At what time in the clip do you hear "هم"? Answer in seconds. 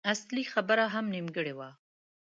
0.93-1.05